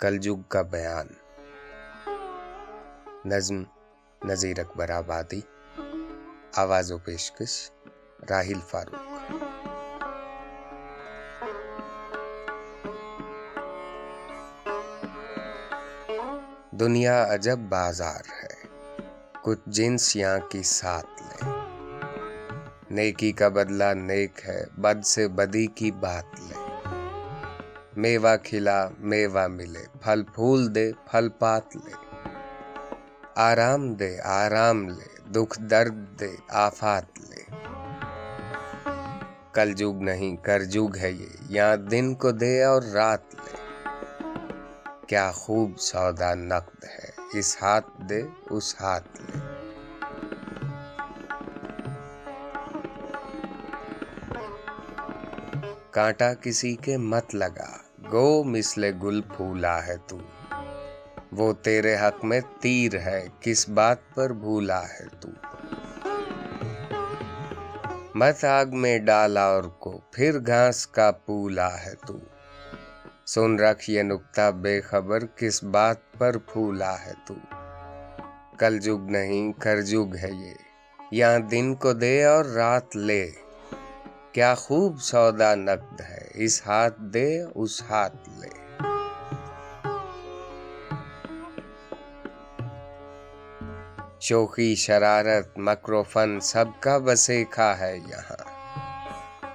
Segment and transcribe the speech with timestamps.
[0.00, 1.06] کلجگ کا بیان۔
[3.24, 3.62] نظم
[4.24, 5.40] نذیر اکبر آبادی۔
[6.56, 7.70] آواز و پیشکش
[8.30, 9.30] راہیل فاروق۔
[16.70, 18.66] دنیا عجب بازار ہے۔
[19.42, 21.50] کچھ جنس یہاں کی ساتھ لے
[22.90, 26.69] نیکی کا بدلہ نیک ہے، بد سے بدی کی بات لے
[28.00, 28.78] میوہ کھلا
[29.10, 31.94] میوہ ملے پھل پھول دے پھل پات لے
[33.48, 34.10] آرام دے
[34.40, 36.30] آرام لے دکھ درد دے
[36.66, 37.42] آفات لے
[39.52, 43.58] کل جگ نہیں کر جگ ہے یہ یہاں دن کو دے اور رات لے
[45.06, 49.38] کیا خوب سودا نقد ہے اس ہاتھ دے اس ہاتھ لے
[55.90, 57.70] کانٹا کسی کے مت لگا
[58.12, 60.18] گو مسل گل پھولا ہے تو۔
[61.32, 65.28] وہ تیرے حق میں تیر ہے، کس بات پر بھولا ہے تو۔
[68.14, 72.18] مت آگ میں ڈالا اور کو، پھر گھاس کا پولا ہے تو۔
[73.26, 77.34] سن رکھ یہ نکتا بے خبر کس بات پر پھولا ہے تو۔
[78.58, 80.54] کل جگ نہیں کر جگ ہے یہ۔
[81.10, 83.30] یہاں دن کو دے اور رات لے۔
[84.32, 88.48] کیا خوب سودا نقد ہے، اس ہاتھ دے، اس ہاتھ لے۔
[94.20, 98.60] شوخی، شرارت، مکروفن، سب کا بسیکھا ہے یہاں۔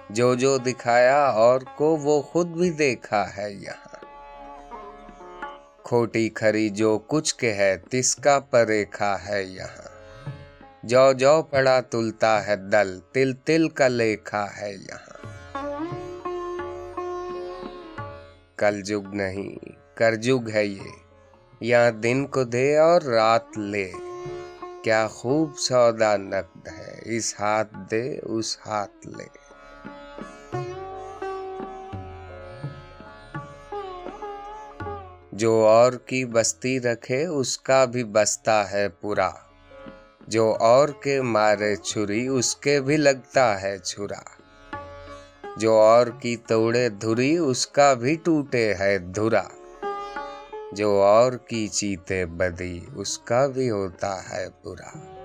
[0.10, 4.06] جو جو دکھایا اور کو وہ خود بھی دیکھا ہے یہاں۔
[5.84, 9.85] کھوٹی کھری جو کچھ کے ہے تس کا پریکھا ہے یہاں۔
[10.86, 15.26] جو جو پڑا تلتا ہے دل، تل تل کا لیکھا ہے یہاں۔
[18.58, 20.90] کل جگ نہیں، کر جگ ہے یہ۔
[21.60, 23.92] یہاں دن کو دے اور رات لے۔
[24.84, 29.28] کیا خوب سودا نقد ہے، اس ہاتھ دے، اس ہاتھ لے۔
[35.32, 39.30] جو اور کی بستی رکھے، اس کا بھی بستا ہے پورا۔
[40.28, 44.22] جو اور کے مارے چھری، اس کے بھی لگتا ہے چھرا۔
[45.58, 49.44] جو اور کی توڑے دھری، اس کا بھی ٹوٹے ہے دھرا۔
[50.72, 55.16] جو اور کی چیتے بدی، اس کا بھی ہوتا ہے برا۔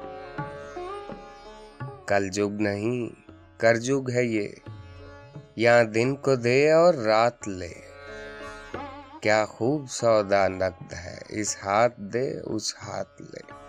[2.07, 4.49] کل جگ نہیں، کر جگ ہے یہ۔
[5.57, 7.73] یہاں دن کو دے اور رات لے۔
[9.23, 13.60] کیا خوب سودا نقد ہے، اس ہاتھ دے، اس ہاتھ لے۔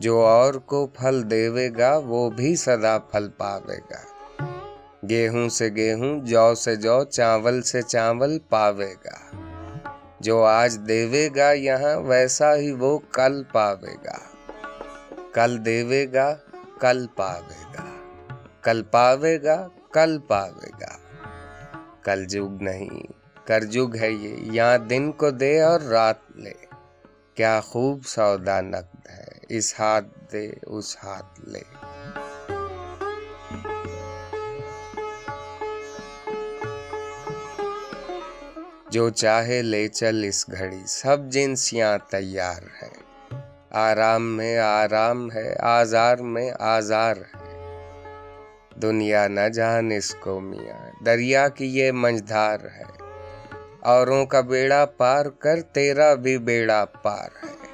[0.00, 4.20] جو اور کو پھل دے گا وہ بھی سدا پھل پاوے گا۔
[5.08, 9.36] گیہوں سے گیہوں، جو سے جو، چاول سے چاول پاوے گا۔
[10.20, 14.18] جو آج دے گا یہاں، ویسا ہی وہ کل پاوے گا۔
[15.32, 16.36] کل دے گا،
[16.80, 17.84] کل پاوے گا۔
[18.62, 20.96] کل پاوے گا، کل پاوے گا۔
[22.02, 23.00] کل جگ نہیں،
[23.46, 26.52] کر جگ ہے یہ۔ یہاں دن کو دے اور رات لے۔
[27.34, 31.62] کیا خوب سودا نقد ہے۔ اس ہاتھ دے، اس ہاتھ لے۔
[38.90, 42.88] جو چاہے لے چل اس گھڑی، سب جنسیاں تیار ہے
[43.70, 47.64] آرام میں آرام ہے، آزار میں آزار ہے۔
[48.82, 52.84] دنیا نہ جان اس کو میاں، دریا کی یہ منجدار ہے۔
[53.80, 57.69] اوروں کا بیڑا پار کر، تیرا بھی بیڑا پار ہے۔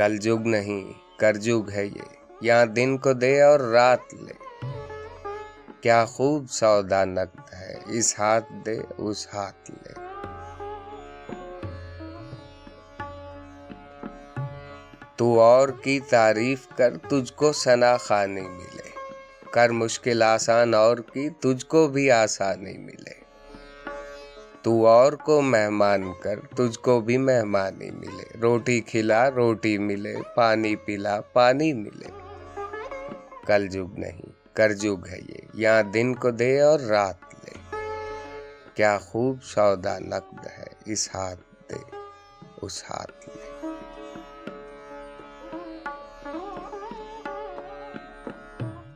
[0.00, 2.02] کل جگ نہیں کر جگ ہے یہ۔
[2.40, 4.66] یہاں دن کو دے اور رات لے۔
[5.80, 9.92] کیا خوب سودا نقد ہے، اس ہاتھ دے، اس ہاتھ لے۔
[15.16, 18.90] تو اور کی تعریف کر، تجھ کو سنا خانی ملے۔
[19.50, 22.99] کر مشکل آسان اور کی، تجھ کو بھی آسانی ملے۔
[24.62, 30.76] تو اور کو مہمان کر تجھ کو بھی مہمانی ملے۔ روٹی کھلا، روٹی ملے، پانی
[30.76, 32.06] پلا، پانی ملے۔
[33.46, 37.76] کل جگ نہیں، کر جگ ہے یہ۔ یہاں دن کو دے اور رات لے۔
[38.74, 41.96] کیا خوب سودا نقد ہے اس ہاتھ دے،
[42.62, 43.50] اس ہاتھ لے۔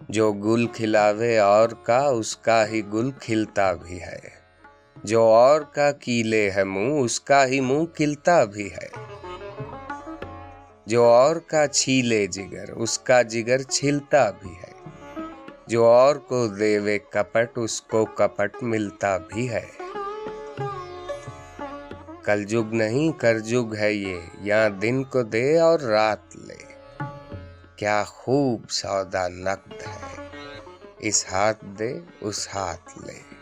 [0.08, 4.23] جو گل کھلاوے اور کا، اس کا ہی گل کھلتا بھی ہے۔
[5.04, 8.88] جو اور کا کیلے ہے منہ، اس کا ہی منہ کلتا بھی ہے۔
[10.86, 14.72] جو اور کا چھیلے جگر، اس کا جگر چھلتا بھی ہے۔
[15.66, 19.66] جو اور کو دے کپٹ، اس کو کپٹ ملتا بھی ہے۔
[22.22, 26.74] کل جگ نہیں، کر جگ ہے یہ۔ یہاں دن کو دے اور رات لے۔
[27.76, 30.24] کیا خوب سودا نقد ہے۔
[30.98, 33.33] اس ہاتھ دے، اس ہاتھ لے۔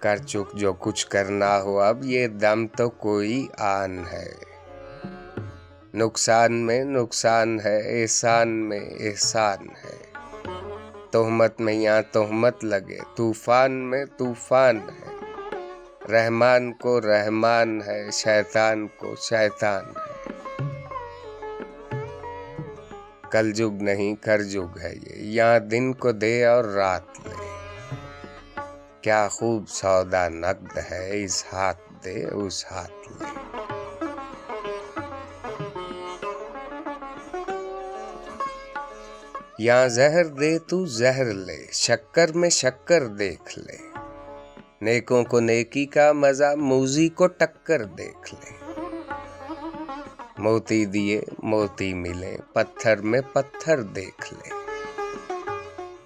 [0.00, 4.32] کر چک جو کچھ کرنا ہو۔ اب یہ دم تو کوئی آن ہے۔
[5.94, 9.98] نقصان میں نقصان ہے، احسان میں احسان ہے۔
[11.10, 15.08] تہمت میں یہاں تہمت لگے۔ طوفان میں طوفان ہے۔
[16.12, 20.32] رحمان کو رحمان ہے، شیطان کو شیطان ہے۔
[23.30, 27.47] کل جگ نہیں کر جگ ہے یہ۔ یہاں دن کو دے اور رات لے۔
[29.08, 33.24] کیا خوب سودا نقد ہے اس ہاتھ دے، اس ہاتھ لے۔
[39.58, 43.76] یہاں زہر دے تو زہر لے، شکر میں شکر دیکھ لے۔
[44.80, 48.72] نیکوں کو نیکی کا مزہ، موزی کو ٹکر دیکھ لے۔
[50.38, 54.67] موتی دیے، موتی ملے، پتھر میں پتھر دیکھ لے۔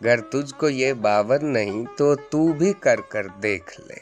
[0.04, 3.94] گر تجھ کو یہ باور نہیں تو تو بھی کر کر دیکھ لے۔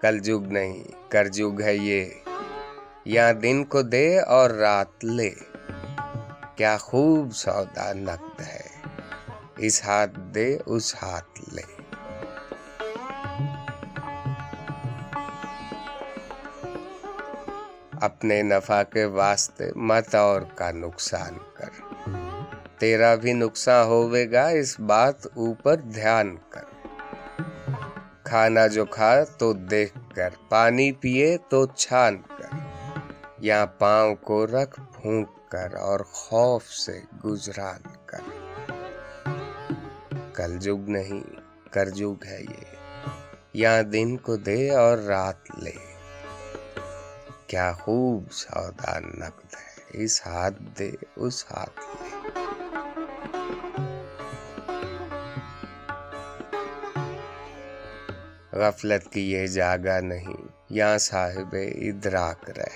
[0.00, 2.04] کل جگ نہیں، کر جگ ہے یہ۔
[3.04, 5.30] یا دن کو دے اور رات لے۔
[6.56, 8.88] کیا خوب سودا نقد ہے۔
[9.56, 11.62] اس ہاتھ دے، اس ہاتھ لے۔
[18.00, 21.83] اپنے نفع کے واسطے مت اور کا نقصان کر۔
[22.78, 26.86] تیرا بھی نقصان ہوئے گا، اس بات اوپر دھیان کر۔
[28.22, 32.56] کھانا جو کھا تو دیکھ کر، پانی پیے تو چھان کر۔
[33.38, 38.18] یا پاؤں کو رکھ، پھونک کر اور خوف سے گزران کر۔
[40.34, 41.20] کل جگ نہیں
[41.70, 42.76] کر جگ ہے یہ۔
[43.52, 45.72] یا دن کو دے اور رات لے۔
[47.46, 52.13] کیا خوب سودا نقد ہے، اس ہاتھ دے، اس ہاتھ لے۔
[58.54, 62.74] غفلت کی یہ جاگا نہیں۔ یا صاحب ادراک رہ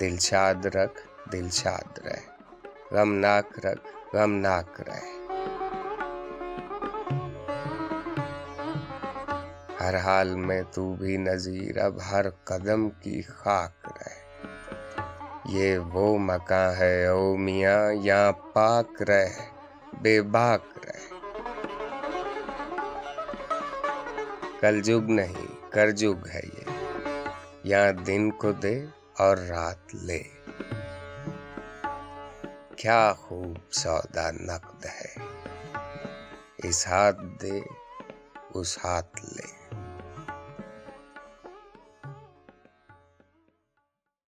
[0.00, 1.00] دل شاد رکھ،
[1.32, 2.20] دل شاد رہ
[2.90, 5.00] غمناک رکھ، غمناک رہ
[9.80, 14.12] ہر حال میں تو بھی نظیر اب ہر قدم کی خاک رہ
[15.48, 19.26] یہ وہ مکان ہے او میاں یا پاک رہ
[20.02, 21.13] بے باک رہ
[24.64, 26.70] کل جگ نہیں کر جگ ہے یہ۔
[27.64, 28.84] یا دن کو دے
[29.18, 30.22] اور رات لے۔
[32.76, 35.14] کیا خوب سودا نقد ہے۔
[36.56, 37.60] اس ہاتھ دے،
[38.54, 39.63] اس ہاتھ لے۔